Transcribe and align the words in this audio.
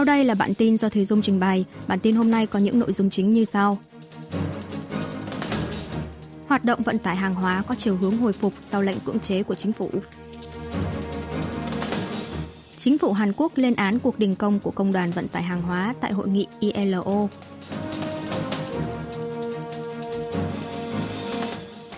Sau 0.00 0.04
đây 0.04 0.24
là 0.24 0.34
bản 0.34 0.54
tin 0.54 0.78
do 0.78 0.88
Thùy 0.88 1.04
Dung 1.04 1.22
trình 1.22 1.40
bày. 1.40 1.64
Bản 1.86 1.98
tin 1.98 2.16
hôm 2.16 2.30
nay 2.30 2.46
có 2.46 2.58
những 2.58 2.78
nội 2.78 2.92
dung 2.92 3.10
chính 3.10 3.32
như 3.32 3.44
sau. 3.44 3.78
Hoạt 6.46 6.64
động 6.64 6.82
vận 6.82 6.98
tải 6.98 7.16
hàng 7.16 7.34
hóa 7.34 7.62
có 7.66 7.74
chiều 7.74 7.96
hướng 7.96 8.16
hồi 8.16 8.32
phục 8.32 8.52
sau 8.62 8.82
lệnh 8.82 9.00
cưỡng 9.00 9.20
chế 9.20 9.42
của 9.42 9.54
chính 9.54 9.72
phủ. 9.72 9.90
Chính 12.76 12.98
phủ 12.98 13.12
Hàn 13.12 13.32
Quốc 13.36 13.52
lên 13.56 13.74
án 13.74 13.98
cuộc 13.98 14.18
đình 14.18 14.34
công 14.34 14.60
của 14.60 14.70
Công 14.70 14.92
đoàn 14.92 15.10
Vận 15.10 15.28
tải 15.28 15.42
Hàng 15.42 15.62
hóa 15.62 15.94
tại 16.00 16.12
hội 16.12 16.28
nghị 16.28 16.46
ILO. 16.60 17.28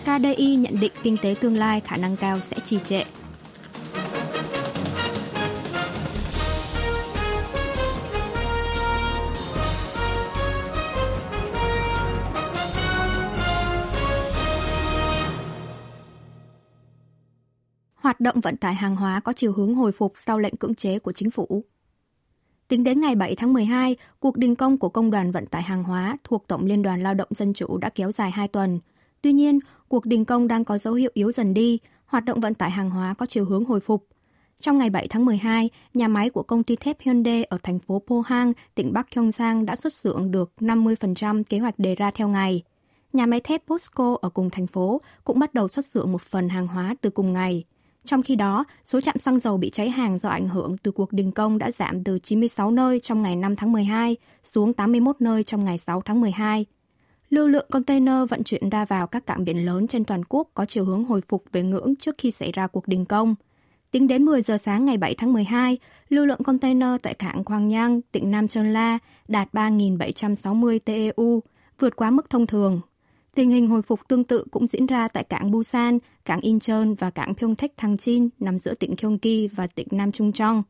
KDI 0.03 0.55
nhận 0.55 0.79
định 0.79 0.91
kinh 1.03 1.17
tế 1.17 1.35
tương 1.41 1.57
lai 1.57 1.79
khả 1.79 1.97
năng 1.97 2.17
cao 2.17 2.39
sẽ 2.39 2.57
trì 2.65 2.79
trệ. 2.85 3.03
Hoạt 18.13 18.19
động 18.19 18.41
vận 18.41 18.57
tải 18.57 18.75
hàng 18.75 18.95
hóa 18.95 19.19
có 19.19 19.33
chiều 19.33 19.53
hướng 19.53 19.75
hồi 19.75 19.91
phục 19.91 20.13
sau 20.15 20.39
lệnh 20.39 20.55
cưỡng 20.55 20.75
chế 20.75 20.99
của 20.99 21.11
chính 21.11 21.31
phủ. 21.31 21.63
Tính 22.67 22.83
đến 22.83 23.01
ngày 23.01 23.15
7 23.15 23.35
tháng 23.35 23.53
12, 23.53 23.95
cuộc 24.19 24.37
đình 24.37 24.55
công 24.55 24.77
của 24.77 24.89
Công 24.89 25.11
đoàn 25.11 25.31
Vận 25.31 25.45
tải 25.45 25.61
Hàng 25.61 25.83
hóa 25.83 26.17
thuộc 26.23 26.47
Tổng 26.47 26.65
Liên 26.65 26.81
đoàn 26.81 27.03
Lao 27.03 27.13
động 27.13 27.27
Dân 27.31 27.53
chủ 27.53 27.77
đã 27.77 27.89
kéo 27.89 28.11
dài 28.11 28.31
2 28.31 28.47
tuần. 28.47 28.79
Tuy 29.21 29.33
nhiên, 29.33 29.59
cuộc 29.87 30.05
đình 30.05 30.25
công 30.25 30.47
đang 30.47 30.65
có 30.65 30.77
dấu 30.77 30.93
hiệu 30.93 31.11
yếu 31.13 31.31
dần 31.31 31.53
đi, 31.53 31.79
hoạt 32.05 32.25
động 32.25 32.39
vận 32.39 32.53
tải 32.53 32.71
hàng 32.71 32.89
hóa 32.89 33.13
có 33.13 33.25
chiều 33.25 33.45
hướng 33.45 33.65
hồi 33.65 33.79
phục. 33.79 34.07
Trong 34.59 34.77
ngày 34.77 34.89
7 34.89 35.07
tháng 35.07 35.25
12, 35.25 35.69
nhà 35.93 36.07
máy 36.07 36.29
của 36.29 36.43
công 36.43 36.63
ty 36.63 36.75
thép 36.75 36.97
Hyundai 36.99 37.43
ở 37.43 37.57
thành 37.63 37.79
phố 37.79 38.01
Pohang, 38.07 38.53
tỉnh 38.75 38.93
Bắc 38.93 39.07
Gyeongsang 39.15 39.65
đã 39.65 39.75
xuất 39.75 39.93
xưởng 39.93 40.31
được 40.31 40.51
50% 40.59 41.43
kế 41.43 41.59
hoạch 41.59 41.79
đề 41.79 41.95
ra 41.95 42.11
theo 42.11 42.27
ngày. 42.27 42.63
Nhà 43.13 43.25
máy 43.25 43.39
thép 43.39 43.67
POSCO 43.67 44.17
ở 44.21 44.29
cùng 44.29 44.49
thành 44.49 44.67
phố 44.67 45.01
cũng 45.23 45.39
bắt 45.39 45.53
đầu 45.53 45.67
xuất 45.67 45.85
xưởng 45.85 46.11
một 46.11 46.21
phần 46.21 46.49
hàng 46.49 46.67
hóa 46.67 46.95
từ 47.01 47.09
cùng 47.09 47.33
ngày. 47.33 47.63
Trong 48.05 48.23
khi 48.23 48.35
đó, 48.35 48.65
số 48.85 49.01
trạm 49.01 49.19
xăng 49.19 49.39
dầu 49.39 49.57
bị 49.57 49.69
cháy 49.69 49.89
hàng 49.89 50.17
do 50.17 50.29
ảnh 50.29 50.47
hưởng 50.47 50.77
từ 50.77 50.91
cuộc 50.91 51.13
đình 51.13 51.31
công 51.31 51.57
đã 51.57 51.71
giảm 51.71 52.03
từ 52.03 52.19
96 52.19 52.71
nơi 52.71 52.99
trong 52.99 53.21
ngày 53.21 53.35
5 53.35 53.55
tháng 53.55 53.71
12 53.71 54.17
xuống 54.43 54.73
81 54.73 55.15
nơi 55.19 55.43
trong 55.43 55.63
ngày 55.63 55.77
6 55.77 56.01
tháng 56.01 56.21
12. 56.21 56.65
Lưu 57.29 57.47
lượng 57.47 57.65
container 57.71 58.29
vận 58.29 58.43
chuyển 58.43 58.69
ra 58.69 58.85
vào 58.85 59.07
các 59.07 59.25
cảng 59.25 59.45
biển 59.45 59.65
lớn 59.65 59.87
trên 59.87 60.05
toàn 60.05 60.23
quốc 60.29 60.47
có 60.53 60.65
chiều 60.65 60.85
hướng 60.85 61.05
hồi 61.05 61.21
phục 61.27 61.43
về 61.51 61.63
ngưỡng 61.63 61.95
trước 61.95 62.15
khi 62.17 62.31
xảy 62.31 62.51
ra 62.51 62.67
cuộc 62.67 62.87
đình 62.87 63.05
công. 63.05 63.35
Tính 63.91 64.07
đến 64.07 64.23
10 64.23 64.41
giờ 64.41 64.57
sáng 64.57 64.85
ngày 64.85 64.97
7 64.97 65.15
tháng 65.17 65.33
12, 65.33 65.77
lưu 66.09 66.25
lượng 66.25 66.43
container 66.43 66.89
tại 67.01 67.13
cảng 67.13 67.43
Quang 67.43 67.67
Nhang, 67.67 68.01
tỉnh 68.11 68.31
Nam 68.31 68.47
Sơn 68.47 68.73
La 68.73 68.99
đạt 69.27 69.53
3.760 69.53 70.79
TEU, 70.85 71.43
vượt 71.79 71.95
quá 71.95 72.11
mức 72.11 72.29
thông 72.29 72.47
thường 72.47 72.81
Tình 73.35 73.49
hình 73.49 73.67
hồi 73.67 73.81
phục 73.81 74.07
tương 74.07 74.23
tự 74.23 74.45
cũng 74.51 74.67
diễn 74.67 74.85
ra 74.85 75.07
tại 75.07 75.23
cảng 75.23 75.51
Busan, 75.51 75.99
cảng 76.25 76.41
Incheon 76.41 76.85
và 76.99 77.09
cảng 77.09 77.35
Pyeongtaek 77.35 77.77
Thangchin 77.77 78.29
nằm 78.39 78.59
giữa 78.59 78.73
tỉnh 78.73 78.95
Gyeonggi 78.97 79.49
và 79.55 79.67
tỉnh 79.67 79.87
Nam 79.91 80.11
Trung 80.11 80.31
Trong. 80.31 80.63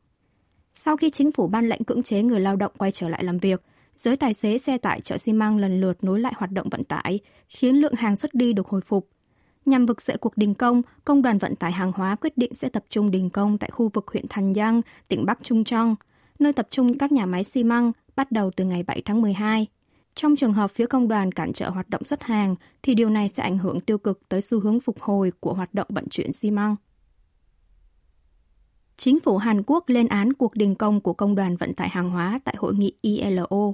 Sau 0.74 0.96
khi 0.96 1.10
chính 1.10 1.32
phủ 1.32 1.46
ban 1.46 1.68
lệnh 1.68 1.84
cưỡng 1.84 2.02
chế 2.02 2.22
người 2.22 2.40
lao 2.40 2.56
động 2.56 2.72
quay 2.78 2.90
trở 2.90 3.08
lại 3.08 3.24
làm 3.24 3.38
việc, 3.38 3.62
giới 3.96 4.16
tài 4.16 4.34
xế 4.34 4.58
xe 4.58 4.78
tải 4.78 5.00
chợ 5.00 5.18
xi 5.18 5.32
măng 5.32 5.58
lần 5.58 5.80
lượt 5.80 6.04
nối 6.04 6.20
lại 6.20 6.32
hoạt 6.36 6.50
động 6.50 6.68
vận 6.70 6.84
tải, 6.84 7.20
khiến 7.48 7.76
lượng 7.76 7.94
hàng 7.94 8.16
xuất 8.16 8.34
đi 8.34 8.52
được 8.52 8.68
hồi 8.68 8.80
phục. 8.80 9.08
Nhằm 9.66 9.84
vực 9.84 10.02
dậy 10.02 10.16
cuộc 10.20 10.36
đình 10.36 10.54
công, 10.54 10.82
Công 11.04 11.22
đoàn 11.22 11.38
Vận 11.38 11.56
tải 11.56 11.72
Hàng 11.72 11.92
hóa 11.92 12.16
quyết 12.16 12.38
định 12.38 12.54
sẽ 12.54 12.68
tập 12.68 12.84
trung 12.90 13.10
đình 13.10 13.30
công 13.30 13.58
tại 13.58 13.70
khu 13.70 13.90
vực 13.94 14.08
huyện 14.12 14.24
Thành 14.28 14.54
Giang, 14.54 14.80
tỉnh 15.08 15.24
Bắc 15.26 15.38
Trung 15.42 15.64
Trong, 15.64 15.96
nơi 16.38 16.52
tập 16.52 16.66
trung 16.70 16.98
các 16.98 17.12
nhà 17.12 17.26
máy 17.26 17.44
xi 17.44 17.62
măng 17.62 17.92
bắt 18.16 18.32
đầu 18.32 18.50
từ 18.56 18.64
ngày 18.64 18.82
7 18.82 19.02
tháng 19.04 19.22
12. 19.22 19.66
Trong 20.14 20.36
trường 20.36 20.52
hợp 20.52 20.70
phía 20.70 20.86
công 20.86 21.08
đoàn 21.08 21.32
cản 21.32 21.52
trở 21.52 21.70
hoạt 21.70 21.90
động 21.90 22.04
xuất 22.04 22.22
hàng, 22.22 22.54
thì 22.82 22.94
điều 22.94 23.10
này 23.10 23.30
sẽ 23.36 23.42
ảnh 23.42 23.58
hưởng 23.58 23.80
tiêu 23.80 23.98
cực 23.98 24.28
tới 24.28 24.42
xu 24.42 24.60
hướng 24.60 24.80
phục 24.80 25.00
hồi 25.00 25.32
của 25.40 25.54
hoạt 25.54 25.74
động 25.74 25.86
vận 25.90 26.08
chuyển 26.08 26.32
xi 26.32 26.50
măng. 26.50 26.76
Chính 28.96 29.20
phủ 29.20 29.36
Hàn 29.36 29.62
Quốc 29.66 29.84
lên 29.86 30.08
án 30.08 30.32
cuộc 30.32 30.54
đình 30.54 30.74
công 30.74 31.00
của 31.00 31.12
Công 31.12 31.34
đoàn 31.34 31.56
Vận 31.56 31.74
tải 31.74 31.88
Hàng 31.88 32.10
hóa 32.10 32.40
tại 32.44 32.54
hội 32.58 32.74
nghị 32.74 32.92
ILO. 33.00 33.72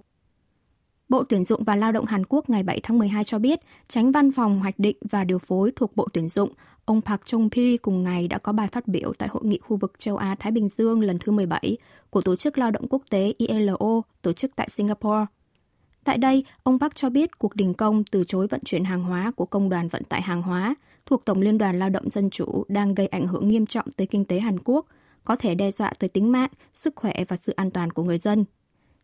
Bộ 1.08 1.24
Tuyển 1.24 1.44
dụng 1.44 1.64
và 1.64 1.76
Lao 1.76 1.92
động 1.92 2.04
Hàn 2.04 2.26
Quốc 2.28 2.50
ngày 2.50 2.62
7 2.62 2.80
tháng 2.82 2.98
12 2.98 3.24
cho 3.24 3.38
biết, 3.38 3.60
tránh 3.88 4.12
văn 4.12 4.32
phòng 4.32 4.60
hoạch 4.60 4.78
định 4.78 4.96
và 5.10 5.24
điều 5.24 5.38
phối 5.38 5.72
thuộc 5.76 5.96
Bộ 5.96 6.08
Tuyển 6.12 6.28
dụng, 6.28 6.50
ông 6.84 7.00
Park 7.00 7.20
Chung-pi 7.24 7.76
cùng 7.76 8.02
ngày 8.02 8.28
đã 8.28 8.38
có 8.38 8.52
bài 8.52 8.68
phát 8.72 8.88
biểu 8.88 9.12
tại 9.18 9.28
Hội 9.28 9.44
nghị 9.44 9.58
khu 9.58 9.76
vực 9.76 9.92
châu 9.98 10.16
Á-Thái 10.16 10.52
Bình 10.52 10.68
Dương 10.68 11.00
lần 11.00 11.18
thứ 11.18 11.32
17 11.32 11.76
của 12.10 12.20
Tổ 12.20 12.36
chức 12.36 12.58
Lao 12.58 12.70
động 12.70 12.88
Quốc 12.90 13.02
tế 13.10 13.32
ILO 13.38 14.02
tổ 14.22 14.32
chức 14.32 14.50
tại 14.56 14.68
Singapore. 14.70 15.26
Tại 16.04 16.18
đây, 16.18 16.44
ông 16.62 16.78
Park 16.78 16.94
cho 16.94 17.10
biết 17.10 17.38
cuộc 17.38 17.56
đình 17.56 17.74
công 17.74 18.04
từ 18.04 18.24
chối 18.24 18.46
vận 18.46 18.60
chuyển 18.64 18.84
hàng 18.84 19.02
hóa 19.02 19.32
của 19.36 19.46
Công 19.46 19.68
đoàn 19.68 19.88
Vận 19.88 20.04
tải 20.04 20.22
Hàng 20.22 20.42
hóa 20.42 20.74
thuộc 21.06 21.24
Tổng 21.24 21.40
Liên 21.40 21.58
đoàn 21.58 21.78
Lao 21.78 21.88
động 21.88 22.10
Dân 22.10 22.30
chủ 22.30 22.64
đang 22.68 22.94
gây 22.94 23.06
ảnh 23.06 23.26
hưởng 23.26 23.48
nghiêm 23.48 23.66
trọng 23.66 23.92
tới 23.96 24.06
kinh 24.06 24.24
tế 24.24 24.40
Hàn 24.40 24.58
Quốc, 24.64 24.86
có 25.24 25.36
thể 25.36 25.54
đe 25.54 25.70
dọa 25.70 25.92
tới 25.98 26.08
tính 26.08 26.32
mạng, 26.32 26.50
sức 26.74 26.96
khỏe 26.96 27.24
và 27.28 27.36
sự 27.36 27.52
an 27.52 27.70
toàn 27.70 27.90
của 27.90 28.02
người 28.02 28.18
dân. 28.18 28.44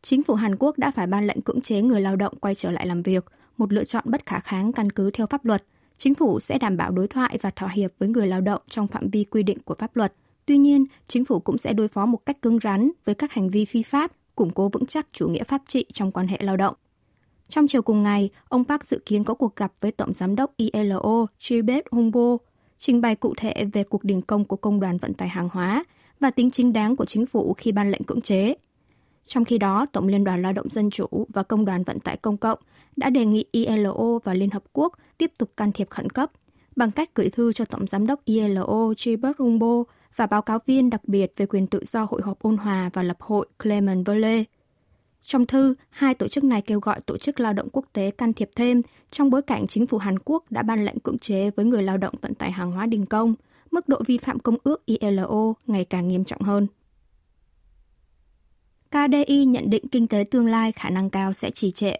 Chính 0.02 0.22
phủ 0.22 0.34
Hàn 0.34 0.56
Quốc 0.58 0.78
đã 0.78 0.90
phải 0.90 1.06
ban 1.06 1.26
lệnh 1.26 1.40
cưỡng 1.40 1.60
chế 1.60 1.82
người 1.82 2.00
lao 2.00 2.16
động 2.16 2.34
quay 2.40 2.54
trở 2.54 2.70
lại 2.70 2.86
làm 2.86 3.02
việc, 3.02 3.24
một 3.56 3.72
lựa 3.72 3.84
chọn 3.84 4.04
bất 4.06 4.26
khả 4.26 4.40
kháng 4.40 4.72
căn 4.72 4.92
cứ 4.92 5.10
theo 5.10 5.26
pháp 5.26 5.44
luật. 5.44 5.64
Chính 5.98 6.14
phủ 6.14 6.40
sẽ 6.40 6.58
đảm 6.58 6.76
bảo 6.76 6.90
đối 6.90 7.08
thoại 7.08 7.38
và 7.42 7.50
thỏa 7.50 7.68
hiệp 7.68 7.92
với 7.98 8.08
người 8.08 8.26
lao 8.26 8.40
động 8.40 8.62
trong 8.68 8.86
phạm 8.86 9.10
vi 9.10 9.24
quy 9.24 9.42
định 9.42 9.58
của 9.64 9.74
pháp 9.74 9.96
luật. 9.96 10.12
Tuy 10.46 10.58
nhiên, 10.58 10.84
chính 11.08 11.24
phủ 11.24 11.40
cũng 11.40 11.58
sẽ 11.58 11.72
đối 11.72 11.88
phó 11.88 12.06
một 12.06 12.26
cách 12.26 12.42
cứng 12.42 12.58
rắn 12.62 12.90
với 13.04 13.14
các 13.14 13.32
hành 13.32 13.50
vi 13.50 13.64
phi 13.64 13.82
pháp, 13.82 14.12
củng 14.34 14.50
cố 14.50 14.68
vững 14.68 14.86
chắc 14.86 15.06
chủ 15.12 15.28
nghĩa 15.28 15.44
pháp 15.44 15.62
trị 15.66 15.84
trong 15.92 16.12
quan 16.12 16.26
hệ 16.26 16.38
lao 16.40 16.56
động. 16.56 16.74
Trong 17.48 17.66
chiều 17.68 17.82
cùng 17.82 18.02
ngày, 18.02 18.30
ông 18.48 18.64
Park 18.64 18.84
dự 18.84 18.98
kiến 19.06 19.24
có 19.24 19.34
cuộc 19.34 19.56
gặp 19.56 19.72
với 19.80 19.92
Tổng 19.92 20.12
Giám 20.14 20.36
đốc 20.36 20.56
ILO 20.56 21.26
Chibet 21.38 21.84
Humbo, 21.90 22.36
trình 22.78 23.00
bày 23.00 23.14
cụ 23.16 23.34
thể 23.36 23.64
về 23.72 23.84
cuộc 23.84 24.04
đình 24.04 24.22
công 24.22 24.44
của 24.44 24.56
Công 24.56 24.80
đoàn 24.80 24.98
Vận 24.98 25.14
tải 25.14 25.28
Hàng 25.28 25.48
hóa 25.52 25.84
và 26.20 26.30
tính 26.30 26.50
chính 26.50 26.72
đáng 26.72 26.96
của 26.96 27.04
chính 27.04 27.26
phủ 27.26 27.54
khi 27.54 27.72
ban 27.72 27.90
lệnh 27.90 28.04
cưỡng 28.04 28.20
chế. 28.20 28.54
Trong 29.26 29.44
khi 29.44 29.58
đó, 29.58 29.86
Tổng 29.92 30.08
Liên 30.08 30.24
đoàn 30.24 30.42
Lao 30.42 30.52
động 30.52 30.68
Dân 30.70 30.90
chủ 30.90 31.06
và 31.28 31.42
Công 31.42 31.64
đoàn 31.64 31.82
Vận 31.82 31.98
tải 31.98 32.16
Công 32.16 32.36
cộng 32.36 32.58
đã 32.96 33.10
đề 33.10 33.24
nghị 33.24 33.44
ILO 33.52 34.18
và 34.24 34.34
Liên 34.34 34.50
Hợp 34.50 34.64
Quốc 34.72 34.92
tiếp 35.18 35.32
tục 35.38 35.50
can 35.56 35.72
thiệp 35.72 35.90
khẩn 35.90 36.10
cấp 36.10 36.30
bằng 36.76 36.90
cách 36.90 37.10
gửi 37.14 37.28
thư 37.28 37.52
cho 37.52 37.64
Tổng 37.64 37.86
Giám 37.86 38.06
đốc 38.06 38.24
ILO 38.24 38.92
Gilbert 38.98 39.38
Humbo 39.38 39.82
và 40.16 40.26
báo 40.26 40.42
cáo 40.42 40.58
viên 40.66 40.90
đặc 40.90 41.00
biệt 41.04 41.32
về 41.36 41.46
quyền 41.46 41.66
tự 41.66 41.84
do 41.84 42.06
hội 42.10 42.22
họp 42.24 42.38
ôn 42.38 42.56
hòa 42.56 42.90
và 42.92 43.02
lập 43.02 43.16
hội 43.20 43.46
Clement 43.58 44.06
Verley.– 44.06 44.44
trong 45.26 45.46
thư, 45.46 45.74
hai 45.90 46.14
tổ 46.14 46.28
chức 46.28 46.44
này 46.44 46.62
kêu 46.62 46.80
gọi 46.80 47.00
Tổ 47.00 47.16
chức 47.16 47.40
Lao 47.40 47.52
động 47.52 47.68
Quốc 47.72 47.84
tế 47.92 48.10
can 48.10 48.32
thiệp 48.32 48.50
thêm 48.56 48.80
trong 49.10 49.30
bối 49.30 49.42
cảnh 49.42 49.66
chính 49.66 49.86
phủ 49.86 49.98
Hàn 49.98 50.18
Quốc 50.18 50.44
đã 50.50 50.62
ban 50.62 50.84
lệnh 50.84 50.98
cưỡng 50.98 51.18
chế 51.18 51.50
với 51.50 51.64
người 51.64 51.82
lao 51.82 51.96
động 51.96 52.14
vận 52.20 52.34
tải 52.34 52.52
hàng 52.52 52.72
hóa 52.72 52.86
đình 52.86 53.06
công, 53.06 53.34
mức 53.70 53.88
độ 53.88 54.02
vi 54.06 54.18
phạm 54.18 54.38
công 54.38 54.56
ước 54.64 54.86
ILO 54.86 55.54
ngày 55.66 55.84
càng 55.84 56.08
nghiêm 56.08 56.24
trọng 56.24 56.40
hơn. 56.40 56.66
KDI 58.90 59.44
nhận 59.44 59.70
định 59.70 59.88
kinh 59.88 60.06
tế 60.06 60.24
tương 60.30 60.46
lai 60.46 60.72
khả 60.72 60.90
năng 60.90 61.10
cao 61.10 61.32
sẽ 61.32 61.50
trì 61.50 61.70
trệ. 61.70 61.96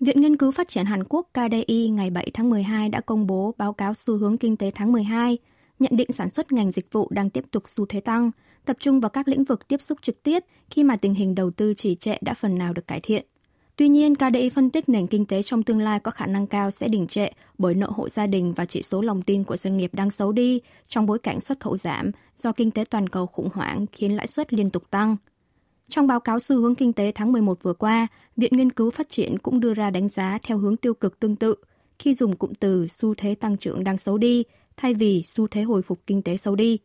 Viện 0.00 0.20
Nghiên 0.20 0.36
cứu 0.36 0.50
Phát 0.50 0.68
triển 0.68 0.86
Hàn 0.86 1.04
Quốc 1.08 1.28
KDI 1.32 1.88
ngày 1.88 2.10
7 2.10 2.30
tháng 2.34 2.50
12 2.50 2.88
đã 2.88 3.00
công 3.00 3.26
bố 3.26 3.54
báo 3.58 3.72
cáo 3.72 3.94
xu 3.94 4.18
hướng 4.18 4.38
kinh 4.38 4.56
tế 4.56 4.70
tháng 4.74 4.92
12, 4.92 5.38
nhận 5.78 5.96
định 5.96 6.12
sản 6.12 6.30
xuất 6.30 6.52
ngành 6.52 6.72
dịch 6.72 6.92
vụ 6.92 7.08
đang 7.10 7.30
tiếp 7.30 7.44
tục 7.50 7.62
xu 7.66 7.86
thế 7.86 8.00
tăng, 8.00 8.30
tập 8.64 8.76
trung 8.80 9.00
vào 9.00 9.10
các 9.10 9.28
lĩnh 9.28 9.44
vực 9.44 9.68
tiếp 9.68 9.82
xúc 9.82 9.98
trực 10.02 10.22
tiếp 10.22 10.44
khi 10.70 10.84
mà 10.84 10.96
tình 10.96 11.14
hình 11.14 11.34
đầu 11.34 11.50
tư 11.50 11.74
trì 11.74 11.94
trệ 11.94 12.18
đã 12.20 12.34
phần 12.34 12.58
nào 12.58 12.72
được 12.72 12.86
cải 12.86 13.00
thiện. 13.00 13.26
Tuy 13.76 13.88
nhiên, 13.88 14.14
KDI 14.14 14.50
phân 14.50 14.70
tích 14.70 14.88
nền 14.88 15.06
kinh 15.06 15.26
tế 15.26 15.42
trong 15.42 15.62
tương 15.62 15.80
lai 15.80 16.00
có 16.00 16.10
khả 16.10 16.26
năng 16.26 16.46
cao 16.46 16.70
sẽ 16.70 16.88
đình 16.88 17.06
trệ 17.06 17.28
bởi 17.58 17.74
nợ 17.74 17.90
hộ 17.90 18.08
gia 18.08 18.26
đình 18.26 18.52
và 18.54 18.64
chỉ 18.64 18.82
số 18.82 19.02
lòng 19.02 19.22
tin 19.22 19.44
của 19.44 19.56
doanh 19.56 19.76
nghiệp 19.76 19.94
đang 19.94 20.10
xấu 20.10 20.32
đi 20.32 20.60
trong 20.88 21.06
bối 21.06 21.18
cảnh 21.18 21.40
xuất 21.40 21.60
khẩu 21.60 21.78
giảm 21.78 22.10
do 22.38 22.52
kinh 22.52 22.70
tế 22.70 22.84
toàn 22.90 23.08
cầu 23.08 23.26
khủng 23.26 23.48
hoảng 23.52 23.86
khiến 23.92 24.16
lãi 24.16 24.26
suất 24.26 24.52
liên 24.52 24.70
tục 24.70 24.90
tăng. 24.90 25.16
Trong 25.88 26.06
báo 26.06 26.20
cáo 26.20 26.40
xu 26.40 26.56
hướng 26.56 26.74
kinh 26.74 26.92
tế 26.92 27.12
tháng 27.14 27.32
11 27.32 27.62
vừa 27.62 27.72
qua, 27.72 28.06
Viện 28.36 28.56
Nghiên 28.56 28.72
cứu 28.72 28.90
Phát 28.90 29.08
triển 29.10 29.38
cũng 29.38 29.60
đưa 29.60 29.74
ra 29.74 29.90
đánh 29.90 30.08
giá 30.08 30.38
theo 30.42 30.58
hướng 30.58 30.76
tiêu 30.76 30.94
cực 30.94 31.20
tương 31.20 31.36
tự 31.36 31.54
khi 31.98 32.14
dùng 32.14 32.36
cụm 32.36 32.52
từ 32.60 32.86
xu 32.88 33.14
thế 33.14 33.34
tăng 33.34 33.56
trưởng 33.56 33.84
đang 33.84 33.98
xấu 33.98 34.18
đi 34.18 34.44
thay 34.78 34.94
vì 34.94 35.22
xu 35.26 35.46
thế 35.46 35.62
hồi 35.62 35.82
phục 35.82 35.98
kinh 36.06 36.22
tế 36.22 36.36
xấu 36.36 36.56
đi. 36.56 36.78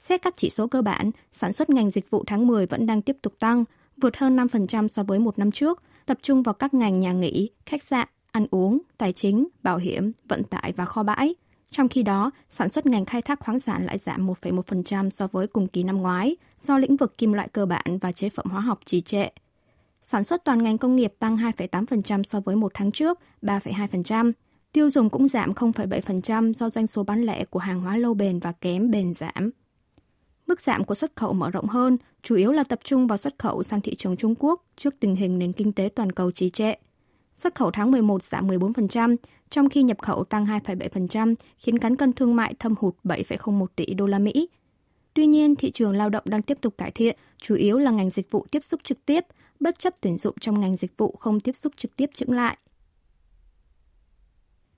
Xét 0.00 0.22
các 0.22 0.34
chỉ 0.36 0.50
số 0.50 0.66
cơ 0.66 0.82
bản, 0.82 1.10
sản 1.32 1.52
xuất 1.52 1.70
ngành 1.70 1.90
dịch 1.90 2.10
vụ 2.10 2.24
tháng 2.26 2.46
10 2.46 2.66
vẫn 2.66 2.86
đang 2.86 3.02
tiếp 3.02 3.16
tục 3.22 3.34
tăng, 3.38 3.64
vượt 3.96 4.16
hơn 4.16 4.36
5% 4.36 4.88
so 4.88 5.02
với 5.02 5.18
một 5.18 5.38
năm 5.38 5.50
trước, 5.50 5.82
tập 6.06 6.18
trung 6.22 6.42
vào 6.42 6.54
các 6.54 6.74
ngành 6.74 7.00
nhà 7.00 7.12
nghỉ, 7.12 7.50
khách 7.66 7.82
sạn, 7.82 8.08
ăn 8.32 8.46
uống, 8.50 8.78
tài 8.98 9.12
chính, 9.12 9.48
bảo 9.62 9.76
hiểm, 9.76 10.12
vận 10.28 10.44
tải 10.44 10.72
và 10.76 10.84
kho 10.84 11.02
bãi. 11.02 11.34
Trong 11.70 11.88
khi 11.88 12.02
đó, 12.02 12.30
sản 12.50 12.68
xuất 12.68 12.86
ngành 12.86 13.04
khai 13.04 13.22
thác 13.22 13.40
khoáng 13.40 13.60
sản 13.60 13.86
lại 13.86 13.98
giảm 13.98 14.26
1,1% 14.26 15.10
so 15.10 15.26
với 15.26 15.46
cùng 15.46 15.66
kỳ 15.66 15.82
năm 15.82 15.96
ngoái, 15.96 16.36
do 16.62 16.78
lĩnh 16.78 16.96
vực 16.96 17.18
kim 17.18 17.32
loại 17.32 17.48
cơ 17.48 17.66
bản 17.66 17.98
và 18.00 18.12
chế 18.12 18.28
phẩm 18.28 18.46
hóa 18.50 18.60
học 18.60 18.80
trì 18.84 19.00
trệ. 19.00 19.28
Sản 20.02 20.24
xuất 20.24 20.44
toàn 20.44 20.62
ngành 20.62 20.78
công 20.78 20.96
nghiệp 20.96 21.14
tăng 21.18 21.36
2,8% 21.36 22.22
so 22.22 22.40
với 22.40 22.56
một 22.56 22.72
tháng 22.74 22.92
trước, 22.92 23.18
3,2%. 23.42 24.32
Tiêu 24.72 24.90
dùng 24.90 25.10
cũng 25.10 25.28
giảm 25.28 25.52
0,7% 25.52 26.52
do 26.52 26.70
doanh 26.70 26.86
số 26.86 27.02
bán 27.02 27.22
lẻ 27.22 27.44
của 27.44 27.58
hàng 27.58 27.80
hóa 27.80 27.96
lâu 27.96 28.14
bền 28.14 28.38
và 28.38 28.52
kém 28.52 28.90
bền 28.90 29.14
giảm. 29.14 29.50
Mức 30.46 30.60
giảm 30.60 30.84
của 30.84 30.94
xuất 30.94 31.16
khẩu 31.16 31.32
mở 31.32 31.50
rộng 31.50 31.66
hơn, 31.66 31.96
chủ 32.22 32.34
yếu 32.36 32.52
là 32.52 32.64
tập 32.64 32.78
trung 32.84 33.06
vào 33.06 33.18
xuất 33.18 33.34
khẩu 33.38 33.62
sang 33.62 33.80
thị 33.80 33.94
trường 33.94 34.16
Trung 34.16 34.34
Quốc 34.38 34.64
trước 34.76 34.94
tình 35.00 35.16
hình 35.16 35.38
nền 35.38 35.52
kinh 35.52 35.72
tế 35.72 35.88
toàn 35.94 36.12
cầu 36.12 36.30
trì 36.30 36.50
trệ. 36.50 36.74
Xuất 37.36 37.54
khẩu 37.54 37.70
tháng 37.70 37.90
11 37.90 38.22
giảm 38.22 38.48
14%, 38.48 39.16
trong 39.50 39.68
khi 39.68 39.82
nhập 39.82 40.02
khẩu 40.02 40.24
tăng 40.24 40.44
2,7%, 40.44 41.34
khiến 41.58 41.78
cán 41.78 41.96
cân 41.96 42.12
thương 42.12 42.36
mại 42.36 42.54
thâm 42.58 42.74
hụt 42.78 42.94
7,01 43.04 43.66
tỷ 43.76 43.94
đô 43.94 44.06
la 44.06 44.18
Mỹ. 44.18 44.48
Tuy 45.14 45.26
nhiên, 45.26 45.56
thị 45.56 45.70
trường 45.70 45.96
lao 45.96 46.10
động 46.10 46.24
đang 46.26 46.42
tiếp 46.42 46.58
tục 46.60 46.74
cải 46.78 46.90
thiện, 46.90 47.16
chủ 47.38 47.54
yếu 47.54 47.78
là 47.78 47.90
ngành 47.90 48.10
dịch 48.10 48.30
vụ 48.30 48.46
tiếp 48.50 48.64
xúc 48.64 48.80
trực 48.84 49.06
tiếp, 49.06 49.24
bất 49.60 49.78
chấp 49.78 49.94
tuyển 50.00 50.18
dụng 50.18 50.34
trong 50.40 50.60
ngành 50.60 50.76
dịch 50.76 50.96
vụ 50.96 51.16
không 51.20 51.40
tiếp 51.40 51.56
xúc 51.56 51.72
trực 51.76 51.96
tiếp 51.96 52.10
chững 52.14 52.32
lại. 52.32 52.56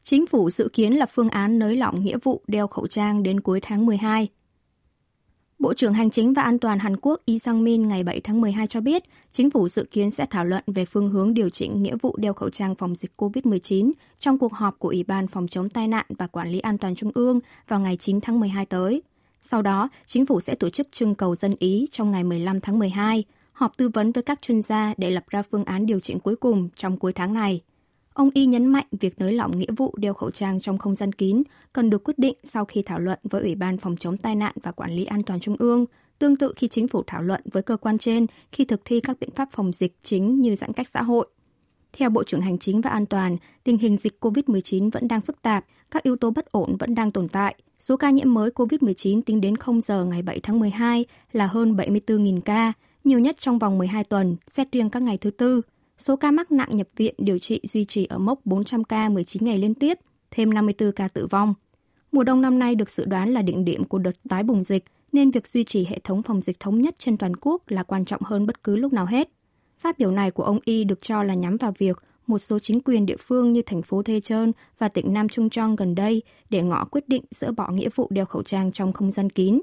Chính 0.08 0.26
phủ 0.26 0.50
dự 0.50 0.69
kiến 0.72 0.93
là 0.93 1.06
phương 1.06 1.28
án 1.28 1.58
nới 1.58 1.76
lỏng 1.76 2.05
nghĩa 2.05 2.16
vụ 2.22 2.43
đeo 2.46 2.66
khẩu 2.66 2.87
trang 2.87 3.22
đến 3.22 3.40
cuối 3.40 3.60
tháng 3.62 3.87
12. 3.87 4.28
Bộ 5.58 5.75
trưởng 5.75 5.94
Hành 5.94 6.10
chính 6.10 6.32
và 6.32 6.43
An 6.43 6.58
toàn 6.58 6.78
Hàn 6.78 6.96
Quốc 6.96 7.20
Lee 7.26 7.38
Sang-min 7.38 7.88
ngày 7.88 8.02
7 8.02 8.20
tháng 8.20 8.40
12 8.40 8.66
cho 8.66 8.81
biết, 8.81 9.02
chính 9.32 9.50
phủ 9.50 9.69
dự 9.69 9.84
kiến 9.90 10.10
sẽ 10.10 10.26
thảo 10.31 10.44
luận 10.44 10.64
về 10.66 10.84
phương 10.84 11.10
hướng 11.10 11.34
điều 11.34 11.50
chỉnh 11.50 11.82
nghĩa 11.82 11.96
vụ 12.02 12.16
đeo 12.19 12.32
khẩu 12.32 12.50
trang 12.50 12.75
phòng 12.75 12.94
dịch 12.94 13.12
COVID-19 13.16 13.93
trong 14.19 14.38
cuộc 14.38 14.52
họp 14.52 14.78
của 14.78 14.88
Ủy 14.88 15.05
ban 15.05 15.26
phòng 15.26 15.49
chống 15.49 15.69
tai 15.69 15.88
nạn 15.88 16.06
và 16.08 16.26
quản 16.26 16.49
lý 16.49 16.58
an 16.58 16.78
toàn 16.78 16.94
trung 16.94 17.10
ương 17.14 17.40
vào 17.69 17.81
ngày 17.81 17.96
9 17.96 18.20
tháng 18.20 18.40
12 18.40 18.66
tới. 18.66 19.02
Sau 19.40 19.62
đó, 19.62 19.88
chính 20.06 20.26
phủ 20.26 20.40
sẽ 20.40 20.55
tổ 20.55 20.70
chức 20.70 20.93
trưng 20.93 21.14
cầu 21.14 21.37
dân 21.37 21.55
ý 21.58 21.87
trong 21.90 22.10
ngày 22.10 22.25
15 22.25 22.60
tháng 22.60 22.78
12, 22.78 23.25
họp 23.52 23.76
tư 23.76 23.88
vấn 23.88 24.12
với 24.12 24.22
các 24.22 24.43
chuyên 24.43 24.62
gia 24.62 24.94
để 24.96 25.10
lập 25.10 25.25
ra 25.28 25.43
phương 25.43 25.64
án 25.64 25.87
điều 25.87 26.00
chỉnh 26.00 26.20
cuối 26.20 26.37
cùng 26.37 26.69
trong 26.76 26.96
cuối 26.96 27.12
tháng 27.12 27.34
này. 27.34 27.60
Ông 28.19 28.31
Y 28.35 28.47
nhấn 28.47 28.67
mạnh 28.67 28.87
việc 29.00 29.20
nới 29.20 29.32
lỏng 29.32 29.59
nghĩa 29.59 29.73
vụ 29.76 29.94
đeo 29.97 30.15
khẩu 30.15 30.31
trang 30.31 30.61
trong 30.61 30.79
không 30.79 30.94
gian 30.94 31.12
kín 31.12 31.43
cần 31.73 31.91
được 31.91 32.05
quyết 32.05 32.19
định 32.19 32.37
sau 32.44 32.65
khi 32.65 32.82
thảo 32.82 32.99
luận 32.99 33.19
với 33.23 33.43
Ủy 33.43 33.55
ban 33.55 33.79
phòng 33.79 33.97
chống 33.97 34.17
tai 34.17 34.35
nạn 34.35 34.55
và 34.62 34.73
quản 34.73 34.93
lý 34.93 35.05
an 35.05 35.23
toàn 35.23 35.41
trung 35.41 35.56
ương, 35.59 35.85
tương 36.19 36.37
tự 36.37 36.53
khi 36.56 36.69
chính 36.69 36.88
phủ 36.88 37.03
thảo 37.06 37.23
luận 37.23 37.41
với 37.53 37.62
cơ 37.62 37.76
quan 37.76 37.99
trên 37.99 38.26
khi 38.53 38.65
thực 38.65 38.81
thi 38.85 39.00
các 39.00 39.20
biện 39.20 39.31
pháp 39.31 39.49
phòng 39.53 39.73
dịch 39.73 39.97
chính 40.03 40.41
như 40.41 40.56
giãn 40.56 40.73
cách 40.73 40.88
xã 40.94 41.03
hội. 41.03 41.29
Theo 41.93 42.11
Bộ 42.11 42.25
trưởng 42.25 42.41
Hành 42.41 42.59
chính 42.59 42.81
và 42.81 42.91
An 42.91 43.06
toàn, 43.06 43.37
tình 43.65 43.79
hình 43.79 43.97
dịch 43.97 44.17
COVID-19 44.20 44.91
vẫn 44.91 45.09
đang 45.09 45.20
phức 45.20 45.43
tạp, 45.43 45.65
các 45.91 46.03
yếu 46.03 46.17
tố 46.17 46.31
bất 46.31 46.53
ổn 46.53 46.76
vẫn 46.76 46.94
đang 46.94 47.12
tồn 47.12 47.29
tại. 47.29 47.55
Số 47.79 47.97
ca 47.97 48.11
nhiễm 48.11 48.35
mới 48.35 48.50
COVID-19 48.50 49.23
tính 49.23 49.41
đến 49.41 49.56
0 49.56 49.81
giờ 49.81 50.05
ngày 50.05 50.23
7 50.23 50.41
tháng 50.43 50.61
12 50.61 51.05
là 51.32 51.47
hơn 51.47 51.76
74.000 51.76 52.41
ca, 52.41 52.73
nhiều 53.05 53.19
nhất 53.19 53.37
trong 53.41 53.59
vòng 53.59 53.79
12 53.79 54.05
tuần, 54.05 54.37
xét 54.49 54.73
riêng 54.73 54.91
các 54.91 55.03
ngày 55.03 55.19
thứ 55.19 55.31
Tư. 55.31 55.62
Số 55.99 56.17
ca 56.17 56.31
mắc 56.31 56.53
nặng 56.53 56.77
nhập 56.77 56.87
viện 56.97 57.15
điều 57.19 57.39
trị 57.39 57.61
duy 57.65 57.85
trì 57.85 58.05
ở 58.05 58.19
mốc 58.19 58.47
400 58.47 58.85
ca 58.85 59.09
19 59.09 59.45
ngày 59.45 59.59
liên 59.59 59.75
tiếp, 59.75 59.99
thêm 60.31 60.55
54 60.55 60.93
ca 60.93 61.09
tử 61.09 61.27
vong. 61.27 61.55
Mùa 62.12 62.25
đông 62.25 62.43
năm 62.43 62.59
nay 62.59 62.75
được 62.75 62.91
dự 62.91 63.05
đoán 63.05 63.31
là 63.33 63.43
đỉnh 63.43 63.65
điểm 63.65 63.85
của 63.85 63.99
đợt 63.99 64.12
tái 64.29 64.43
bùng 64.43 64.65
dịch, 64.65 64.85
nên 65.12 65.31
việc 65.31 65.47
duy 65.47 65.65
trì 65.65 65.85
hệ 65.85 65.99
thống 66.05 66.23
phòng 66.23 66.43
dịch 66.43 66.61
thống 66.61 66.81
nhất 66.81 66.95
trên 66.99 67.17
toàn 67.17 67.37
quốc 67.37 67.62
là 67.69 67.83
quan 67.83 68.05
trọng 68.05 68.23
hơn 68.25 68.47
bất 68.47 68.65
cứ 68.65 68.77
lúc 68.77 68.93
nào 68.93 69.06
hết. 69.06 69.29
Phát 69.79 69.99
biểu 69.99 70.11
này 70.11 70.31
của 70.31 70.43
ông 70.43 70.59
Y 70.65 70.85
được 70.85 71.03
cho 71.03 71.23
là 71.23 71.35
nhắm 71.35 71.56
vào 71.56 71.73
việc 71.79 71.99
một 72.27 72.39
số 72.39 72.59
chính 72.59 72.81
quyền 72.81 73.06
địa 73.06 73.17
phương 73.17 73.53
như 73.53 73.62
thành 73.62 73.83
phố 73.83 74.03
Thê 74.03 74.21
Trơn 74.21 74.53
và 74.79 74.89
tỉnh 74.89 75.12
Nam 75.12 75.29
Trung 75.29 75.51
Trong 75.51 75.77
gần 75.77 75.94
đây 75.94 76.23
để 76.51 76.62
ngõ 76.62 76.85
quyết 76.85 77.09
định 77.09 77.25
dỡ 77.31 77.53
bỏ 77.53 77.71
nghĩa 77.71 77.89
vụ 77.94 78.09
đeo 78.11 78.25
khẩu 78.25 78.43
trang 78.43 78.73
trong 78.73 78.93
không 78.93 79.12
gian 79.12 79.31
kín. 79.31 79.61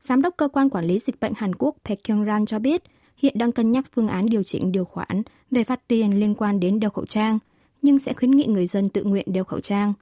Giám 0.00 0.22
đốc 0.22 0.34
cơ 0.36 0.48
quan 0.48 0.70
quản 0.70 0.84
lý 0.84 0.98
dịch 0.98 1.20
bệnh 1.20 1.32
Hàn 1.36 1.54
Quốc 1.54 1.76
Park 1.84 2.00
Kyung-ran 2.04 2.46
cho 2.46 2.58
biết, 2.58 2.82
hiện 3.16 3.38
đang 3.38 3.52
cân 3.52 3.72
nhắc 3.72 3.84
phương 3.92 4.08
án 4.08 4.26
điều 4.26 4.42
chỉnh 4.42 4.72
điều 4.72 4.84
khoản 4.84 5.22
về 5.50 5.64
phạt 5.64 5.80
tiền 5.88 6.20
liên 6.20 6.34
quan 6.34 6.60
đến 6.60 6.80
đeo 6.80 6.90
khẩu 6.90 7.06
trang, 7.06 7.38
nhưng 7.82 7.98
sẽ 7.98 8.12
khuyến 8.12 8.30
nghị 8.30 8.46
người 8.46 8.66
dân 8.66 8.88
tự 8.88 9.04
nguyện 9.04 9.32
đeo 9.32 9.44
khẩu 9.44 9.60
trang. 9.60 9.92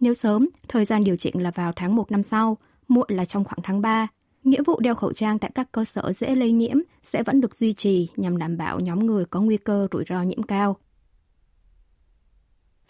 Nếu 0.00 0.14
sớm, 0.14 0.48
thời 0.68 0.84
gian 0.84 1.04
điều 1.04 1.16
chỉnh 1.16 1.42
là 1.42 1.50
vào 1.50 1.72
tháng 1.76 1.96
1 1.96 2.10
năm 2.10 2.22
sau, 2.22 2.56
muộn 2.88 3.06
là 3.10 3.24
trong 3.24 3.44
khoảng 3.44 3.60
tháng 3.62 3.80
3. 3.80 4.06
Nghĩa 4.44 4.62
vụ 4.62 4.80
đeo 4.80 4.94
khẩu 4.94 5.12
trang 5.12 5.38
tại 5.38 5.50
các 5.54 5.72
cơ 5.72 5.84
sở 5.84 6.12
dễ 6.12 6.34
lây 6.34 6.52
nhiễm 6.52 6.76
sẽ 7.02 7.22
vẫn 7.22 7.40
được 7.40 7.54
duy 7.54 7.72
trì 7.72 8.08
nhằm 8.16 8.38
đảm 8.38 8.56
bảo 8.56 8.80
nhóm 8.80 9.06
người 9.06 9.24
có 9.24 9.40
nguy 9.40 9.56
cơ 9.56 9.88
rủi 9.92 10.04
ro 10.08 10.22
nhiễm 10.22 10.42
cao. 10.42 10.76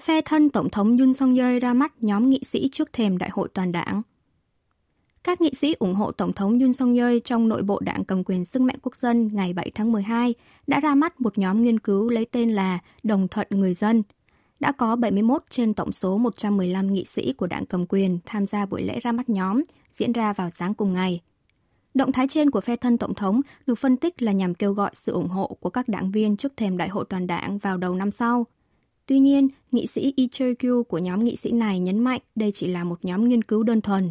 Phe 0.00 0.20
thân 0.20 0.50
Tổng 0.50 0.70
thống 0.70 0.98
Yoon 0.98 1.14
song 1.14 1.34
yeol 1.34 1.58
ra 1.58 1.75
mắt 1.75 1.92
nhóm 2.00 2.31
nghị 2.31 2.40
sĩ 2.44 2.69
trước 2.72 2.92
thềm 2.92 3.19
đại 3.19 3.31
hội 3.32 3.48
toàn 3.54 3.72
đảng. 3.72 4.02
Các 5.25 5.41
nghị 5.41 5.50
sĩ 5.55 5.75
ủng 5.79 5.94
hộ 5.94 6.12
Tổng 6.12 6.32
thống 6.32 6.59
Yoon 6.59 6.73
song 6.73 6.94
yeol 6.94 7.19
trong 7.25 7.49
nội 7.49 7.62
bộ 7.62 7.81
đảng 7.81 8.05
cầm 8.05 8.25
quyền 8.25 8.44
sức 8.44 8.62
mạnh 8.62 8.76
quốc 8.82 8.97
dân 8.97 9.31
ngày 9.32 9.53
7 9.53 9.71
tháng 9.75 9.93
12 9.93 10.35
đã 10.67 10.81
ra 10.81 10.94
mắt 10.94 11.21
một 11.21 11.38
nhóm 11.38 11.62
nghiên 11.62 11.79
cứu 11.79 12.11
lấy 12.11 12.25
tên 12.25 12.50
là 12.50 12.79
Đồng 13.03 13.29
thuận 13.29 13.47
người 13.50 13.75
dân. 13.75 14.03
Đã 14.61 14.73
có 14.73 14.97
71 14.97 15.43
trên 15.50 15.75
tổng 15.75 15.93
số 15.93 16.19
115 16.19 16.93
nghị 16.93 17.05
sĩ 17.05 17.32
của 17.32 17.47
đảng 17.47 17.67
cầm 17.67 17.87
quyền 17.87 18.19
tham 18.26 18.47
gia 18.47 18.67
buổi 18.67 18.82
lễ 18.82 19.00
ra 19.03 19.12
mắt 19.12 19.29
nhóm 19.29 19.62
diễn 19.94 20.12
ra 20.12 20.32
vào 20.32 20.50
sáng 20.50 20.75
cùng 20.75 20.93
ngày. 20.93 21.21
Động 21.94 22.12
thái 22.12 22.29
trên 22.29 22.50
của 22.50 22.61
phe 22.61 22.77
thân 22.77 22.99
Tổng 22.99 23.15
thống 23.15 23.41
được 23.67 23.75
phân 23.75 23.97
tích 23.97 24.23
là 24.23 24.32
nhằm 24.32 24.55
kêu 24.55 24.73
gọi 24.73 24.91
sự 24.94 25.12
ủng 25.12 25.29
hộ 25.29 25.56
của 25.61 25.70
các 25.70 25.88
đảng 25.88 26.11
viên 26.11 26.37
trước 26.37 26.53
thềm 26.56 26.77
đại 26.77 26.88
hội 26.88 27.05
toàn 27.09 27.27
đảng 27.27 27.59
vào 27.59 27.77
đầu 27.77 27.94
năm 27.94 28.11
sau. 28.11 28.47
Tuy 29.06 29.19
nhiên, 29.19 29.49
nghị 29.73 29.87
sĩ 29.87 30.15
Lee 30.17 30.27
Chae-kyu 30.27 30.82
của 30.82 30.99
nhóm 30.99 31.25
nghị 31.25 31.37
sĩ 31.37 31.53
này 31.53 31.79
nhấn 31.79 31.99
mạnh 31.99 32.20
đây 32.35 32.53
chỉ 32.53 32.67
là 32.67 32.85
một 32.85 33.05
nhóm 33.05 33.29
nghiên 33.29 33.43
cứu 33.43 33.62
đơn 33.62 33.81
thuần. 33.81 34.11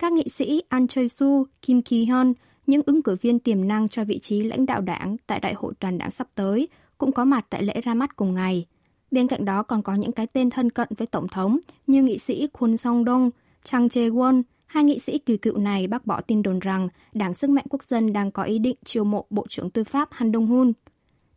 Các 0.00 0.12
nghị 0.12 0.24
sĩ 0.28 0.62
An 0.68 0.86
Choi-su, 0.86 1.44
Kim 1.62 1.80
Ki-hyun, 1.80 2.32
những 2.66 2.82
ứng 2.86 3.02
cử 3.02 3.16
viên 3.20 3.38
tiềm 3.38 3.68
năng 3.68 3.88
cho 3.88 4.04
vị 4.04 4.18
trí 4.18 4.42
lãnh 4.42 4.66
đạo 4.66 4.80
đảng 4.80 5.16
tại 5.26 5.40
đại 5.40 5.54
hội 5.54 5.74
toàn 5.78 5.98
đảng 5.98 6.10
sắp 6.10 6.28
tới, 6.34 6.68
cũng 6.98 7.12
có 7.12 7.24
mặt 7.24 7.46
tại 7.50 7.62
lễ 7.62 7.80
ra 7.80 7.94
mắt 7.94 8.16
cùng 8.16 8.34
ngày. 8.34 8.66
Bên 9.10 9.28
cạnh 9.28 9.44
đó 9.44 9.62
còn 9.62 9.82
có 9.82 9.94
những 9.94 10.12
cái 10.12 10.26
tên 10.26 10.50
thân 10.50 10.70
cận 10.70 10.88
với 10.96 11.06
Tổng 11.06 11.28
thống 11.28 11.58
như 11.86 12.02
nghị 12.02 12.18
sĩ 12.18 12.46
Kwon 12.52 12.76
Song-dong, 12.76 13.30
Chang 13.64 13.86
Jae-won, 13.86 14.42
Hai 14.66 14.84
nghị 14.84 14.98
sĩ 14.98 15.18
kỳ 15.18 15.36
cựu 15.36 15.58
này 15.58 15.86
bác 15.86 16.06
bỏ 16.06 16.20
tin 16.20 16.42
đồn 16.42 16.58
rằng 16.58 16.88
Đảng 17.12 17.34
Sức 17.34 17.50
mạnh 17.50 17.64
Quốc 17.70 17.84
dân 17.84 18.12
đang 18.12 18.30
có 18.30 18.42
ý 18.42 18.58
định 18.58 18.76
chiêu 18.84 19.04
mộ 19.04 19.26
Bộ 19.30 19.46
trưởng 19.48 19.70
Tư 19.70 19.84
pháp 19.84 20.08
Han 20.12 20.32
Dong-hun. 20.32 20.72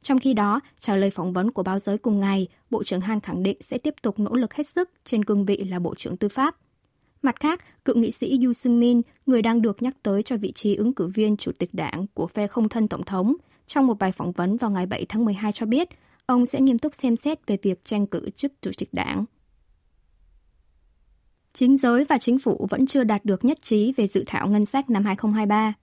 Trong 0.01 0.19
khi 0.19 0.33
đó, 0.33 0.59
trả 0.79 0.95
lời 0.95 1.09
phỏng 1.09 1.33
vấn 1.33 1.51
của 1.51 1.63
báo 1.63 1.79
giới 1.79 1.97
cùng 1.97 2.19
ngày, 2.19 2.47
Bộ 2.69 2.83
trưởng 2.83 3.01
Han 3.01 3.19
khẳng 3.19 3.43
định 3.43 3.57
sẽ 3.61 3.77
tiếp 3.77 3.93
tục 4.01 4.19
nỗ 4.19 4.33
lực 4.33 4.53
hết 4.53 4.67
sức 4.67 4.89
trên 5.05 5.25
cương 5.25 5.45
vị 5.45 5.57
là 5.57 5.79
Bộ 5.79 5.95
trưởng 5.95 6.17
Tư 6.17 6.29
pháp. 6.29 6.55
Mặt 7.23 7.39
khác, 7.39 7.85
cựu 7.85 7.95
nghị 7.95 8.11
sĩ 8.11 8.39
Yu 8.45 8.53
Sung 8.53 8.79
Min, 8.79 9.01
người 9.25 9.41
đang 9.41 9.61
được 9.61 9.81
nhắc 9.81 9.93
tới 10.03 10.23
cho 10.23 10.37
vị 10.37 10.51
trí 10.51 10.75
ứng 10.75 10.93
cử 10.93 11.07
viên 11.07 11.37
chủ 11.37 11.51
tịch 11.59 11.73
đảng 11.73 12.05
của 12.13 12.27
phe 12.27 12.47
không 12.47 12.69
thân 12.69 12.87
tổng 12.87 13.03
thống, 13.03 13.35
trong 13.67 13.87
một 13.87 13.99
bài 13.99 14.11
phỏng 14.11 14.31
vấn 14.31 14.57
vào 14.57 14.71
ngày 14.71 14.85
7 14.85 15.05
tháng 15.09 15.25
12 15.25 15.51
cho 15.51 15.65
biết, 15.65 15.89
ông 16.25 16.45
sẽ 16.45 16.61
nghiêm 16.61 16.79
túc 16.79 16.95
xem 16.95 17.15
xét 17.15 17.47
về 17.47 17.57
việc 17.61 17.85
tranh 17.85 18.07
cử 18.07 18.29
chức 18.29 18.53
chủ 18.61 18.71
tịch 18.77 18.89
đảng 18.93 19.25
chính 21.53 21.77
giới 21.77 22.05
và 22.05 22.17
chính 22.17 22.39
phủ 22.39 22.67
vẫn 22.69 22.85
chưa 22.85 23.03
đạt 23.03 23.25
được 23.25 23.45
nhất 23.45 23.57
trí 23.61 23.93
về 23.97 24.07
dự 24.07 24.23
thảo 24.27 24.47
ngân 24.47 24.65
sách 24.65 24.89
năm 24.89 25.05
2023. 25.05 25.73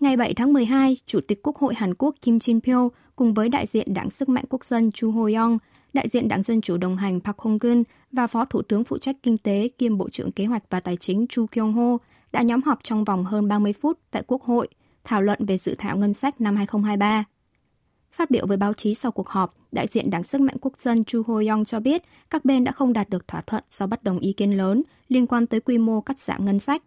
Ngày 0.00 0.16
7 0.16 0.34
tháng 0.34 0.52
12, 0.52 0.96
Chủ 1.06 1.20
tịch 1.28 1.42
Quốc 1.42 1.56
hội 1.56 1.74
Hàn 1.74 1.94
Quốc 1.94 2.14
Kim 2.20 2.38
Jin 2.38 2.60
Pyo 2.60 2.88
cùng 3.16 3.34
với 3.34 3.48
đại 3.48 3.66
diện 3.66 3.94
Đảng 3.94 4.10
Sức 4.10 4.28
mạnh 4.28 4.44
Quốc 4.48 4.64
dân 4.64 4.92
Chu 4.92 5.10
Ho-yong 5.12 5.58
đại 5.92 6.08
diện 6.08 6.28
Đảng 6.28 6.42
Dân 6.42 6.60
Chủ 6.60 6.76
đồng 6.76 6.96
hành 6.96 7.20
Park 7.20 7.38
Hong 7.38 7.58
Gun 7.58 7.82
và 8.12 8.26
Phó 8.26 8.44
Thủ 8.44 8.62
tướng 8.62 8.84
phụ 8.84 8.98
trách 8.98 9.16
Kinh 9.22 9.38
tế 9.38 9.68
kiêm 9.78 9.98
Bộ 9.98 10.10
trưởng 10.10 10.32
Kế 10.32 10.44
hoạch 10.44 10.62
và 10.70 10.80
Tài 10.80 10.96
chính 10.96 11.26
Chu 11.26 11.46
Kyung 11.46 11.72
Ho 11.72 11.96
đã 12.32 12.42
nhóm 12.42 12.62
họp 12.62 12.78
trong 12.82 13.04
vòng 13.04 13.24
hơn 13.24 13.48
30 13.48 13.72
phút 13.72 13.98
tại 14.10 14.22
Quốc 14.26 14.42
hội 14.42 14.68
thảo 15.04 15.22
luận 15.22 15.38
về 15.46 15.58
dự 15.58 15.74
thảo 15.78 15.96
ngân 15.96 16.14
sách 16.14 16.40
năm 16.40 16.56
2023. 16.56 17.24
Phát 18.12 18.30
biểu 18.30 18.46
với 18.46 18.56
báo 18.56 18.74
chí 18.74 18.94
sau 18.94 19.12
cuộc 19.12 19.28
họp, 19.28 19.54
đại 19.72 19.86
diện 19.90 20.10
Đảng 20.10 20.24
Sức 20.24 20.40
mạnh 20.40 20.56
Quốc 20.60 20.78
dân 20.78 21.04
Chu 21.04 21.22
Ho-yong 21.26 21.64
cho 21.64 21.80
biết 21.80 22.02
các 22.30 22.44
bên 22.44 22.64
đã 22.64 22.72
không 22.72 22.92
đạt 22.92 23.08
được 23.10 23.28
thỏa 23.28 23.40
thuận 23.40 23.64
do 23.70 23.86
bất 23.86 24.04
đồng 24.04 24.18
ý 24.18 24.32
kiến 24.32 24.50
lớn 24.50 24.82
liên 25.08 25.26
quan 25.26 25.46
tới 25.46 25.60
quy 25.60 25.78
mô 25.78 26.00
cắt 26.00 26.18
giảm 26.18 26.44
ngân 26.44 26.58
sách. 26.58 26.82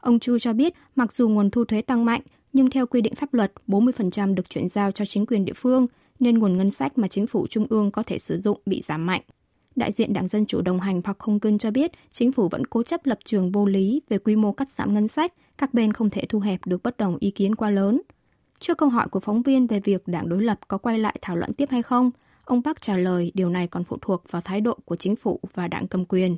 Ông 0.00 0.18
Chu 0.18 0.38
cho 0.38 0.52
biết 0.52 0.74
mặc 0.96 1.12
dù 1.12 1.28
nguồn 1.28 1.50
thu 1.50 1.64
thuế 1.64 1.82
tăng 1.82 2.04
mạnh, 2.04 2.20
nhưng 2.52 2.70
theo 2.70 2.86
quy 2.86 3.00
định 3.00 3.14
pháp 3.14 3.34
luật, 3.34 3.52
40% 3.68 4.34
được 4.34 4.50
chuyển 4.50 4.68
giao 4.68 4.92
cho 4.92 5.04
chính 5.04 5.26
quyền 5.26 5.44
địa 5.44 5.52
phương, 5.56 5.86
nên 6.20 6.38
nguồn 6.38 6.58
ngân 6.58 6.70
sách 6.70 6.98
mà 6.98 7.08
chính 7.08 7.26
phủ 7.26 7.46
trung 7.46 7.66
ương 7.70 7.90
có 7.90 8.02
thể 8.02 8.18
sử 8.18 8.40
dụng 8.40 8.60
bị 8.66 8.82
giảm 8.82 9.06
mạnh. 9.06 9.22
Đại 9.76 9.92
diện 9.92 10.12
Đảng 10.12 10.28
Dân 10.28 10.46
Chủ 10.46 10.62
đồng 10.62 10.80
hành 10.80 11.02
Park 11.02 11.20
Hong 11.20 11.40
Kun 11.40 11.58
cho 11.58 11.70
biết 11.70 11.92
chính 12.10 12.32
phủ 12.32 12.48
vẫn 12.48 12.66
cố 12.66 12.82
chấp 12.82 13.06
lập 13.06 13.18
trường 13.24 13.52
vô 13.52 13.66
lý 13.66 14.02
về 14.08 14.18
quy 14.18 14.36
mô 14.36 14.52
cắt 14.52 14.68
giảm 14.68 14.94
ngân 14.94 15.08
sách, 15.08 15.32
các 15.58 15.74
bên 15.74 15.92
không 15.92 16.10
thể 16.10 16.24
thu 16.28 16.40
hẹp 16.40 16.66
được 16.66 16.82
bất 16.82 16.96
đồng 16.96 17.16
ý 17.20 17.30
kiến 17.30 17.54
quá 17.54 17.70
lớn. 17.70 18.00
Trước 18.60 18.78
câu 18.78 18.88
hỏi 18.88 19.08
của 19.08 19.20
phóng 19.20 19.42
viên 19.42 19.66
về 19.66 19.80
việc 19.80 20.08
đảng 20.08 20.28
đối 20.28 20.42
lập 20.42 20.58
có 20.68 20.78
quay 20.78 20.98
lại 20.98 21.16
thảo 21.22 21.36
luận 21.36 21.54
tiếp 21.54 21.70
hay 21.70 21.82
không, 21.82 22.10
ông 22.44 22.62
Park 22.62 22.80
trả 22.80 22.96
lời 22.96 23.32
điều 23.34 23.50
này 23.50 23.66
còn 23.66 23.84
phụ 23.84 23.96
thuộc 24.00 24.24
vào 24.30 24.42
thái 24.42 24.60
độ 24.60 24.78
của 24.84 24.96
chính 24.96 25.16
phủ 25.16 25.40
và 25.54 25.68
đảng 25.68 25.88
cầm 25.88 26.04
quyền. 26.04 26.36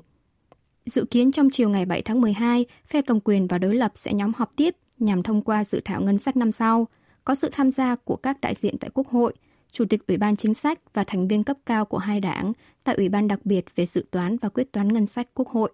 Dự 0.86 1.04
kiến 1.04 1.32
trong 1.32 1.50
chiều 1.50 1.68
ngày 1.68 1.86
7 1.86 2.02
tháng 2.02 2.20
12, 2.20 2.64
phe 2.86 3.02
cầm 3.02 3.20
quyền 3.20 3.46
và 3.46 3.58
đối 3.58 3.74
lập 3.74 3.92
sẽ 3.94 4.12
nhóm 4.12 4.32
họp 4.36 4.56
tiếp 4.56 4.76
nhằm 4.98 5.22
thông 5.22 5.42
qua 5.42 5.64
dự 5.64 5.80
thảo 5.84 6.02
ngân 6.02 6.18
sách 6.18 6.36
năm 6.36 6.52
sau, 6.52 6.88
có 7.24 7.34
sự 7.34 7.48
tham 7.52 7.72
gia 7.72 7.96
của 7.96 8.16
các 8.16 8.40
đại 8.40 8.54
diện 8.54 8.78
tại 8.78 8.90
Quốc 8.94 9.08
hội, 9.08 9.34
Chủ 9.72 9.84
tịch 9.84 10.06
Ủy 10.06 10.16
ban 10.16 10.36
Chính 10.36 10.54
sách 10.54 10.78
và 10.94 11.04
thành 11.04 11.28
viên 11.28 11.44
cấp 11.44 11.56
cao 11.66 11.84
của 11.84 11.98
hai 11.98 12.20
đảng 12.20 12.52
tại 12.84 12.94
Ủy 12.94 13.08
ban 13.08 13.28
đặc 13.28 13.40
biệt 13.44 13.64
về 13.76 13.86
dự 13.86 14.04
toán 14.10 14.36
và 14.36 14.48
quyết 14.48 14.72
toán 14.72 14.92
ngân 14.92 15.06
sách 15.06 15.28
Quốc 15.34 15.48
hội. 15.48 15.72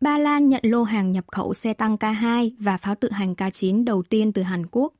Ba 0.00 0.18
Lan 0.18 0.48
nhận 0.48 0.62
lô 0.64 0.82
hàng 0.82 1.12
nhập 1.12 1.24
khẩu 1.28 1.54
xe 1.54 1.74
tăng 1.74 1.96
K2 1.96 2.50
và 2.58 2.76
pháo 2.76 2.94
tự 2.94 3.10
hành 3.10 3.32
K9 3.32 3.84
đầu 3.84 4.02
tiên 4.02 4.32
từ 4.32 4.42
Hàn 4.42 4.66
Quốc. 4.66 4.94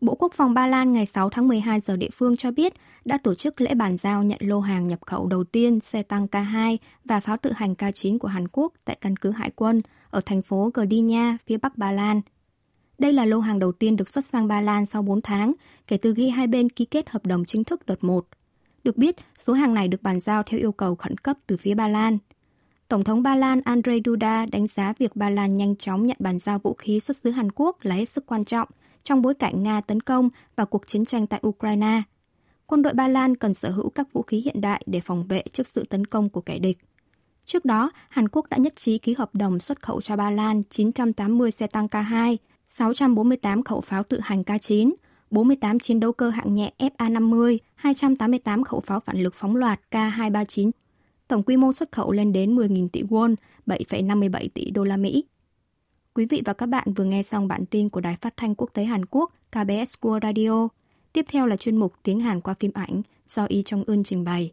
Bộ 0.00 0.14
Quốc 0.14 0.32
phòng 0.32 0.54
Ba 0.54 0.66
Lan 0.66 0.92
ngày 0.92 1.06
6 1.06 1.30
tháng 1.30 1.48
12 1.48 1.80
giờ 1.80 1.96
địa 1.96 2.10
phương 2.12 2.36
cho 2.36 2.50
biết 2.50 2.72
đã 3.04 3.18
tổ 3.18 3.34
chức 3.34 3.60
lễ 3.60 3.74
bàn 3.74 3.96
giao 3.96 4.22
nhận 4.22 4.38
lô 4.42 4.60
hàng 4.60 4.88
nhập 4.88 5.00
khẩu 5.06 5.26
đầu 5.26 5.44
tiên 5.44 5.80
xe 5.80 6.02
tăng 6.02 6.26
K2 6.26 6.76
và 7.04 7.20
pháo 7.20 7.36
tự 7.36 7.52
hành 7.52 7.74
K9 7.74 8.18
của 8.18 8.28
Hàn 8.28 8.48
Quốc 8.48 8.72
tại 8.84 8.96
căn 9.00 9.16
cứ 9.16 9.30
hải 9.30 9.50
quân 9.50 9.82
ở 10.10 10.20
thành 10.26 10.42
phố 10.42 10.70
Gdynia, 10.74 11.36
phía 11.46 11.56
bắc 11.56 11.78
Ba 11.78 11.92
Lan. 11.92 12.20
Đây 12.98 13.12
là 13.12 13.24
lô 13.24 13.40
hàng 13.40 13.58
đầu 13.58 13.72
tiên 13.72 13.96
được 13.96 14.08
xuất 14.08 14.24
sang 14.24 14.48
Ba 14.48 14.60
Lan 14.60 14.86
sau 14.86 15.02
4 15.02 15.22
tháng 15.22 15.52
kể 15.86 15.96
từ 15.96 16.14
khi 16.14 16.28
hai 16.28 16.46
bên 16.46 16.70
ký 16.70 16.84
kết 16.84 17.10
hợp 17.10 17.26
đồng 17.26 17.44
chính 17.44 17.64
thức 17.64 17.86
đợt 17.86 18.04
1. 18.04 18.26
Được 18.84 18.96
biết, 18.96 19.16
số 19.36 19.52
hàng 19.52 19.74
này 19.74 19.88
được 19.88 20.02
bàn 20.02 20.20
giao 20.20 20.42
theo 20.42 20.60
yêu 20.60 20.72
cầu 20.72 20.94
khẩn 20.94 21.18
cấp 21.18 21.36
từ 21.46 21.56
phía 21.56 21.74
Ba 21.74 21.88
Lan. 21.88 22.18
Tổng 22.88 23.04
thống 23.04 23.22
Ba 23.22 23.36
Lan 23.36 23.60
Andrzej 23.60 24.00
Duda 24.04 24.46
đánh 24.46 24.66
giá 24.66 24.92
việc 24.98 25.16
Ba 25.16 25.30
Lan 25.30 25.54
nhanh 25.54 25.76
chóng 25.76 26.06
nhận 26.06 26.16
bàn 26.20 26.38
giao 26.38 26.58
vũ 26.58 26.74
khí 26.74 27.00
xuất 27.00 27.16
xứ 27.16 27.30
Hàn 27.30 27.52
Quốc 27.52 27.76
là 27.82 27.94
hết 27.94 28.08
sức 28.08 28.26
quan 28.26 28.44
trọng 28.44 28.68
trong 29.04 29.22
bối 29.22 29.34
cảnh 29.34 29.62
Nga 29.62 29.80
tấn 29.80 30.00
công 30.00 30.28
và 30.56 30.64
cuộc 30.64 30.86
chiến 30.86 31.04
tranh 31.04 31.26
tại 31.26 31.40
Ukraine. 31.46 32.02
Quân 32.66 32.82
đội 32.82 32.94
Ba 32.94 33.08
Lan 33.08 33.36
cần 33.36 33.54
sở 33.54 33.70
hữu 33.70 33.90
các 33.90 34.12
vũ 34.12 34.22
khí 34.22 34.40
hiện 34.40 34.60
đại 34.60 34.82
để 34.86 35.00
phòng 35.00 35.22
vệ 35.28 35.42
trước 35.52 35.66
sự 35.66 35.84
tấn 35.84 36.06
công 36.06 36.28
của 36.28 36.40
kẻ 36.40 36.58
địch. 36.58 36.78
Trước 37.46 37.64
đó, 37.64 37.90
Hàn 38.08 38.28
Quốc 38.28 38.48
đã 38.50 38.56
nhất 38.56 38.76
trí 38.76 38.98
ký 38.98 39.14
hợp 39.18 39.34
đồng 39.34 39.58
xuất 39.58 39.82
khẩu 39.82 40.00
cho 40.00 40.16
Ba 40.16 40.30
Lan 40.30 40.62
980 40.70 41.50
xe 41.50 41.66
tăng 41.66 41.86
K2, 41.86 42.36
648 42.68 43.62
khẩu 43.62 43.80
pháo 43.80 44.02
tự 44.02 44.20
hành 44.22 44.42
K9, 44.42 44.92
48 45.30 45.78
chiến 45.78 46.00
đấu 46.00 46.12
cơ 46.12 46.30
hạng 46.30 46.54
nhẹ 46.54 46.72
FA-50, 46.78 47.58
288 47.74 48.64
khẩu 48.64 48.80
pháo 48.80 49.00
phản 49.00 49.22
lực 49.22 49.34
phóng 49.34 49.56
loạt 49.56 49.80
K239. 49.90 50.70
Tổng 51.28 51.42
quy 51.42 51.56
mô 51.56 51.72
xuất 51.72 51.92
khẩu 51.92 52.12
lên 52.12 52.32
đến 52.32 52.56
10.000 52.56 52.88
tỷ 52.88 53.02
won, 53.02 53.34
7,57 53.66 54.48
tỷ 54.54 54.70
đô 54.70 54.84
la 54.84 54.96
Mỹ. 54.96 55.24
Quý 56.14 56.26
vị 56.26 56.42
và 56.44 56.52
các 56.52 56.66
bạn 56.66 56.92
vừa 56.94 57.04
nghe 57.04 57.22
xong 57.22 57.48
bản 57.48 57.66
tin 57.66 57.88
của 57.88 58.00
Đài 58.00 58.16
Phát 58.20 58.36
thanh 58.36 58.54
Quốc 58.54 58.70
tế 58.72 58.84
Hàn 58.84 59.04
Quốc 59.04 59.32
KBS 59.50 59.94
World 60.00 60.20
Radio. 60.22 60.68
Tiếp 61.12 61.26
theo 61.28 61.46
là 61.46 61.56
chuyên 61.56 61.76
mục 61.76 61.94
Tiếng 62.02 62.20
Hàn 62.20 62.40
qua 62.40 62.54
phim 62.60 62.70
ảnh 62.74 63.02
do 63.28 63.44
Y 63.44 63.62
Trong 63.62 63.84
Ưn 63.86 64.04
trình 64.04 64.24
bày. 64.24 64.52